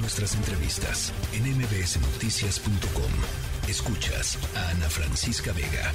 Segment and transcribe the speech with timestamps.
[0.00, 3.10] Nuestras entrevistas en mbsnoticias.com.
[3.68, 5.92] Escuchas a Ana Francisca Vega.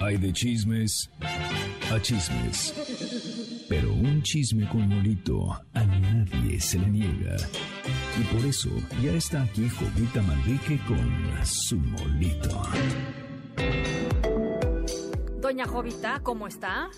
[0.00, 1.10] Hay de chismes
[1.92, 2.74] a chismes.
[3.68, 7.36] Pero un chisme con molito a nadie se le niega.
[8.20, 8.70] Y por eso
[9.02, 12.62] ya está aquí Jovita Manrique con su molito.
[15.40, 16.88] Doña Jovita, ¿cómo está?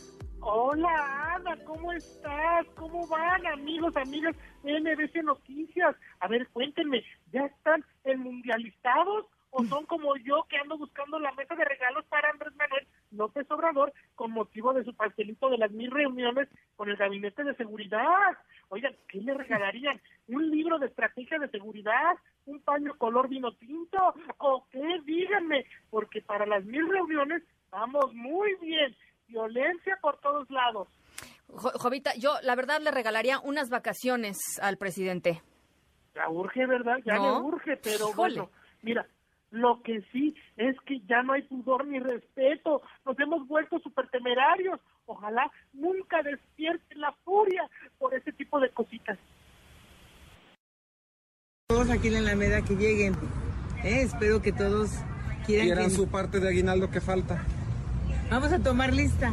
[0.40, 1.25] Hola
[1.64, 2.66] ¿cómo estás?
[2.76, 4.34] ¿Cómo van amigos, amigas
[4.64, 5.94] NBC Noticias?
[6.18, 11.32] A ver, cuéntenme, ¿ya están en mundializados o son como yo que ando buscando la
[11.32, 15.70] mesa de regalos para Andrés Manuel López Obrador con motivo de su pastelito de las
[15.70, 18.36] mil reuniones con el gabinete de seguridad?
[18.68, 20.00] Oigan, ¿qué le regalarían?
[20.26, 22.16] ¿Un libro de estrategia de seguridad?
[22.46, 24.14] ¿Un paño color vino tinto?
[24.38, 25.00] ¿O qué?
[25.04, 28.96] Díganme, porque para las mil reuniones vamos muy bien
[29.28, 30.88] violencia por todos lados.
[31.48, 35.42] Jovita, yo la verdad le regalaría unas vacaciones al presidente.
[36.14, 36.96] Ya urge, ¿verdad?
[37.04, 38.50] Ya me urge, pero bueno,
[38.82, 39.06] mira,
[39.50, 42.82] lo que sí es que ya no hay pudor ni respeto.
[43.04, 44.80] Nos hemos vuelto súper temerarios.
[45.06, 47.62] Ojalá nunca despierte la furia
[47.98, 49.18] por ese tipo de cositas.
[51.68, 53.14] Todos aquí en la Alameda que lleguen.
[53.84, 54.90] Eh, espero que todos
[55.46, 57.44] quieran, quieran su parte de aguinaldo que falta.
[58.30, 59.32] Vamos a tomar lista.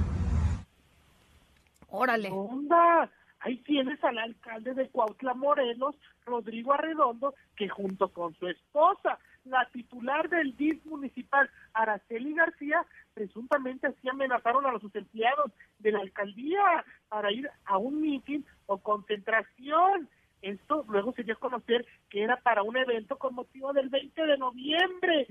[1.95, 2.31] Órale.
[2.31, 3.07] Onda,
[3.39, 9.69] ahí tienes al alcalde de Cuautla Morelos, Rodrigo Arredondo, que junto con su esposa, la
[9.71, 12.83] titular del DIF municipal, Araceli García,
[13.13, 18.79] presuntamente así amenazaron a los empleados de la alcaldía para ir a un mitin o
[18.79, 20.09] concentración.
[20.41, 24.19] Esto luego se dio a conocer que era para un evento con motivo del 20
[24.25, 25.27] de noviembre.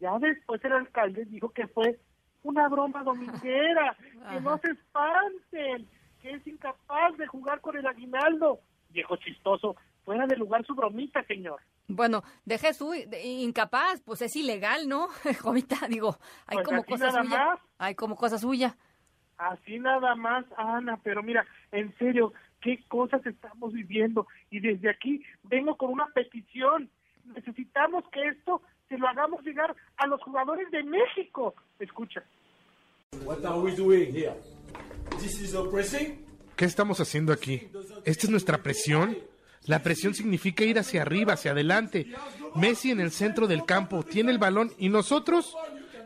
[0.00, 1.98] Ya después el alcalde dijo que fue
[2.42, 3.94] una broma dominguera,
[4.30, 5.86] que no se espanten,
[6.26, 8.58] que es incapaz de jugar con el aguinaldo.
[8.90, 11.60] Viejo chistoso, fuera de lugar su bromita, señor.
[11.86, 15.08] Bueno, deje su incapaz, pues es ilegal, ¿no?
[15.40, 16.16] Jovita, digo,
[16.46, 17.58] hay pues como cosa suya.
[17.78, 18.76] Hay como cosa suya.
[19.38, 24.26] Así nada más, Ana, pero mira, en serio, qué cosas estamos viviendo.
[24.50, 26.90] Y desde aquí vengo con una petición.
[27.24, 31.54] Necesitamos que esto se lo hagamos llegar a los jugadores de México.
[31.78, 32.24] Escucha.
[36.56, 37.68] ¿Qué estamos haciendo aquí?
[38.04, 39.18] ¿Esta es nuestra presión?
[39.66, 42.06] La presión significa ir hacia arriba, hacia adelante.
[42.54, 45.54] Messi en el centro del campo tiene el balón y nosotros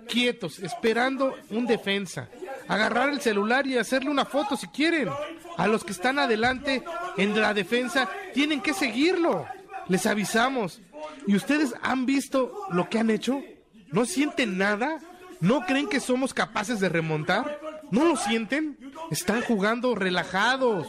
[0.09, 2.29] quietos, esperando un defensa.
[2.69, 5.09] Agarrar el celular y hacerle una foto si quieren.
[5.57, 6.83] A los que están adelante
[7.17, 9.47] en la defensa tienen que seguirlo.
[9.89, 10.81] Les avisamos.
[11.27, 13.43] ¿Y ustedes han visto lo que han hecho?
[13.93, 15.01] ¿No sienten nada?
[15.41, 17.61] ¿No creen que somos capaces de remontar?
[17.91, 18.90] ¿No lo sienten?
[19.11, 20.87] Están jugando relajados.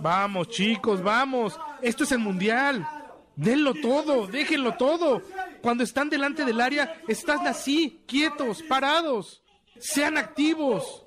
[0.00, 1.58] Vamos, chicos, vamos.
[1.82, 2.86] Esto es el mundial.
[3.34, 5.22] Denlo todo, déjenlo todo.
[5.60, 9.42] Cuando están delante del área, están así, quietos, parados.
[9.78, 11.04] Sean activos.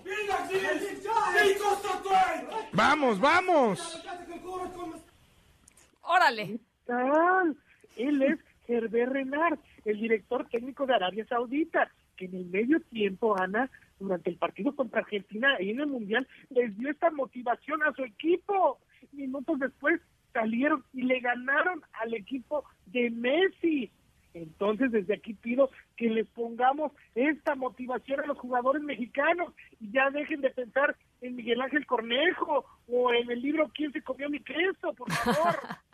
[2.74, 4.04] Vamos, vamos.
[6.02, 6.60] Órale.
[7.98, 11.90] Él es Herbert Renard, el director técnico de Arabia Saudita
[12.26, 16.78] en el medio tiempo, Ana, durante el partido contra Argentina y en el Mundial, les
[16.78, 18.80] dio esta motivación a su equipo.
[19.12, 20.02] Minutos después
[20.34, 23.92] salieron y le ganaron al equipo de Messi.
[24.34, 30.10] Entonces, desde aquí pido que les pongamos esta motivación a los jugadores mexicanos y ya
[30.10, 34.40] dejen de pensar en Miguel Ángel Cornejo o en el libro ¿Quién se comió mi
[34.40, 34.94] queso?
[34.94, 35.56] Por favor.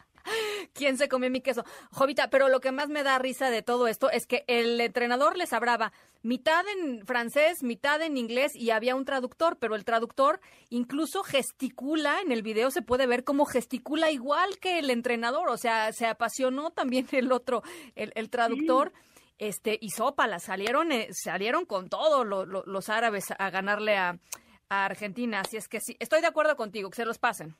[0.73, 1.63] ¿Quién se comió mi queso?
[1.91, 5.37] Jovita, pero lo que más me da risa de todo esto es que el entrenador
[5.37, 10.39] les hablaba mitad en francés, mitad en inglés y había un traductor, pero el traductor
[10.69, 15.57] incluso gesticula, en el video se puede ver cómo gesticula igual que el entrenador, o
[15.57, 17.63] sea, se apasionó también el otro,
[17.95, 18.93] el, traductor.
[19.39, 24.19] Este, y sópala, salieron, eh, salieron con todo los árabes a ganarle a,
[24.69, 25.41] a Argentina.
[25.41, 27.55] Así es que sí, estoy de acuerdo contigo, que se los pasen.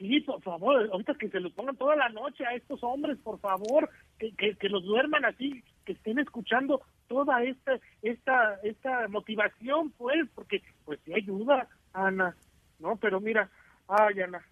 [0.00, 3.38] Sí, por favor, ahorita que se los pongan toda la noche a estos hombres, por
[3.38, 10.26] favor, que, que, los duerman así, que estén escuchando toda esta esta esta motivación, pues,
[10.34, 12.34] porque pues sí ayuda, Ana,
[12.78, 12.96] ¿no?
[12.96, 13.50] Pero mira,
[13.88, 14.42] ay, Ana,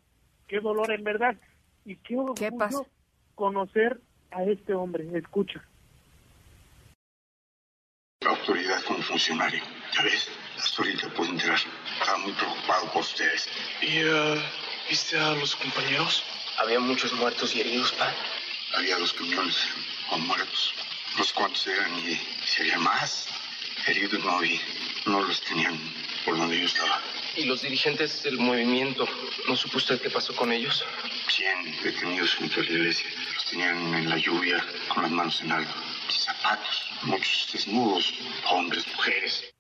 [0.47, 1.35] qué dolor en verdad,
[1.87, 2.87] y qué orgullo
[3.35, 5.65] conocer a este hombre, escucha.
[8.21, 9.63] La autoridad como funcionario,
[9.97, 10.29] ya ves,
[10.59, 13.49] hasta ahorita puedo entrar, estaba muy preocupado por ustedes.
[13.81, 14.68] Y, uh...
[14.89, 16.23] ¿Viste a los compañeros?
[16.57, 18.11] Había muchos muertos y heridos, pa.
[18.75, 19.69] Había dos camiones
[20.09, 20.73] con muertos.
[21.19, 23.27] Los cuantos eran y si había más
[23.87, 24.59] heridos no había.
[25.05, 25.79] No los tenían
[26.25, 27.03] por donde yo estaba.
[27.37, 29.07] ¿Y los dirigentes del movimiento?
[29.47, 30.83] ¿No supo usted qué pasó con ellos?
[31.29, 33.11] 100 detenidos junto a la iglesia.
[33.35, 35.71] Los tenían en la lluvia, con las manos en algo.
[36.09, 38.15] Sin zapatos, muchos desnudos,
[38.47, 39.53] hombres, mujeres.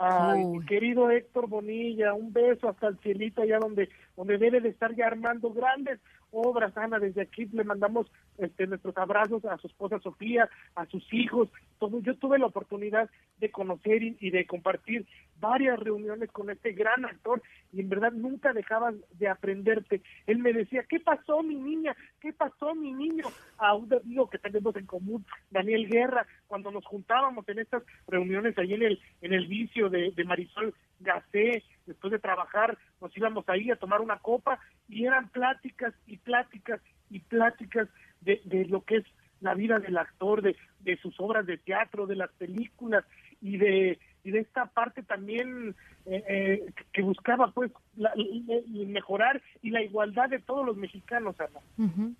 [0.00, 4.68] Ay, mi querido Héctor Bonilla, un beso hasta el cielito allá donde, donde debe de
[4.68, 5.98] estar ya armando grandes
[6.30, 8.06] obras, Ana, desde aquí le mandamos
[8.36, 11.48] este, nuestros abrazos a su esposa Sofía, a sus hijos,
[11.78, 12.00] todo.
[12.00, 15.06] Yo tuve la oportunidad de conocer y, y de compartir
[15.40, 17.42] varias reuniones con este gran actor
[17.72, 20.02] y en verdad nunca dejabas de aprenderte.
[20.26, 21.96] Él me decía, ¿qué pasó mi niña?
[22.20, 23.24] ¿Qué pasó mi niño?
[23.58, 28.56] A un amigo que tenemos en común, Daniel Guerra, cuando nos juntábamos en estas reuniones
[28.58, 33.48] ahí en el, en el vicio de, de Marisol Gacé, después de trabajar, nos íbamos
[33.48, 34.58] ahí a tomar una copa
[34.88, 37.88] y eran pláticas y pláticas y pláticas
[38.20, 39.04] de, de lo que es
[39.40, 43.04] la vida del actor, de, de sus obras de teatro, de las películas
[43.40, 45.74] y de y de esta parte también
[46.04, 48.12] eh, eh, que buscaba pues la,
[48.66, 51.60] mejorar y la igualdad de todos los mexicanos Ana.
[51.78, 52.14] Ujú.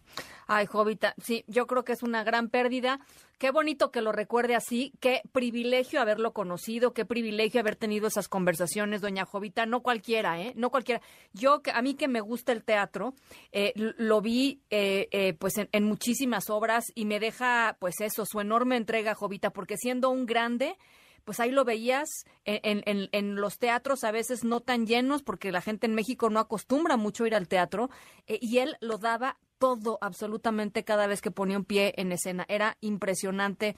[0.51, 3.01] Ay, Jovita, sí, yo creo que es una gran pérdida.
[3.37, 4.95] Qué bonito que lo recuerde así.
[4.99, 9.67] Qué privilegio haberlo conocido, qué privilegio haber tenido esas conversaciones, doña Jovita.
[9.67, 10.55] No cualquiera, ¿eh?
[10.57, 11.03] No cualquiera.
[11.35, 13.13] Yo, a mí que me gusta el teatro,
[13.53, 18.41] eh, lo vi eh, eh, pues en, muchísimas obras y me deja, pues eso, su
[18.41, 20.79] enorme entrega, Jovita, porque siendo un grande,
[21.25, 22.09] pues ahí lo veías
[22.47, 26.31] en, en- en los teatros a veces no tan llenos porque la gente en México
[26.31, 27.91] no acostumbra mucho ir al teatro
[28.27, 32.45] eh, y él lo daba todo absolutamente cada vez que ponía un pie en escena.
[32.49, 33.75] Era impresionante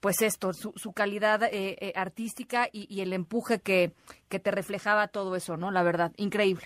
[0.00, 3.92] pues esto, su, su calidad eh, eh, artística y, y el empuje que,
[4.28, 5.70] que te reflejaba todo eso, ¿no?
[5.70, 6.64] La verdad, increíble.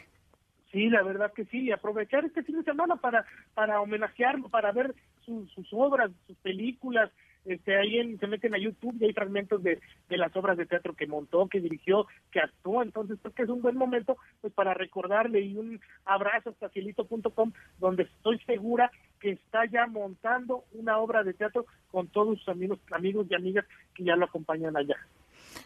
[0.72, 3.24] Sí, la verdad que sí, y aprovechar este fin de semana para
[3.54, 4.94] para homenajearlo, para ver
[5.24, 7.10] su- sus obras, sus películas,
[7.48, 10.66] este ahí en, se meten a YouTube y hay fragmentos de, de las obras de
[10.66, 14.52] teatro que montó, que dirigió, que actuó, entonces creo que es un buen momento pues
[14.52, 18.90] para recordarle y un abrazo hasta cielito.com donde estoy segura
[19.20, 23.64] que está ya montando una obra de teatro con todos sus amigos, amigos y amigas
[23.94, 24.96] que ya lo acompañan allá.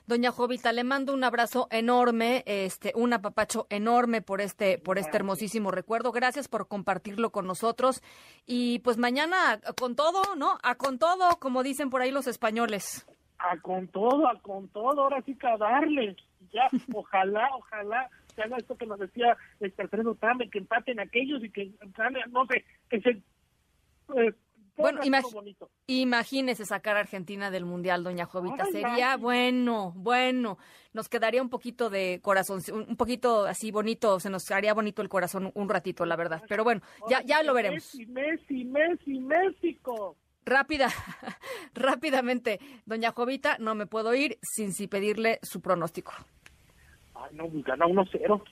[0.07, 5.17] Doña Jovita, le mando un abrazo enorme, este, un apapacho enorme por este, por este
[5.17, 6.13] hermosísimo recuerdo.
[6.13, 8.03] Gracias por compartirlo con nosotros.
[8.47, 10.59] Y pues mañana con todo, ¿no?
[10.63, 13.07] A con todo, como dicen por ahí los españoles.
[13.39, 16.17] a con todo, a con todo, ahora sí que a darle.
[16.53, 21.45] Ya, ojalá, ojalá se haga esto que nos decía este Alfredo Tame, que empaten aquellos
[21.45, 21.73] y que
[22.31, 24.35] no sé, que se eh,
[24.77, 25.01] Bueno.
[25.87, 28.65] Imagínese sacar a Argentina del Mundial, doña Jovita.
[28.65, 29.21] Ay, Sería ay.
[29.21, 30.59] bueno, bueno.
[30.93, 35.09] Nos quedaría un poquito de corazón, un poquito así bonito, se nos haría bonito el
[35.09, 36.43] corazón un ratito, la verdad.
[36.49, 37.95] Pero bueno, ya, ya lo veremos.
[37.95, 40.17] Messi, Messi, Messi, México.
[40.45, 40.89] Rápida,
[41.75, 46.13] rápidamente, doña Jovita, no me puedo ir sin si pedirle su pronóstico.
[47.15, 48.43] Ay, no, gana 1-0.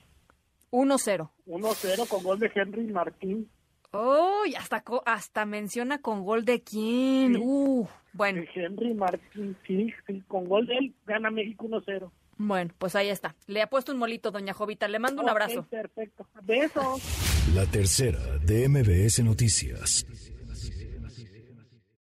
[0.71, 1.29] 1-0.
[1.47, 3.49] 1-0 con gol de Henry Martín.
[3.93, 7.35] Oh, y hasta, co- hasta menciona con gol de quién.
[7.41, 12.09] Uh, bueno, De Henry Martín, sí, sí, con gol de él gana México 1-0.
[12.37, 13.35] bueno, pues ahí está.
[13.47, 14.87] Le ha puesto un molito, doña Jovita.
[14.87, 15.67] Le mando un Ok, abrazo.
[15.69, 16.25] perfecto.
[16.43, 17.01] Besos.
[17.53, 20.05] La tercera de MBS Noticias.